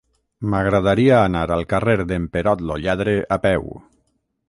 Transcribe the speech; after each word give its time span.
M'agradaria 0.53 1.19
anar 1.27 1.45
al 1.57 1.63
carrer 1.75 1.97
d'en 2.13 2.27
Perot 2.37 2.67
lo 2.71 2.81
Lladre 2.87 3.19
a 3.39 3.43
peu. 3.49 3.73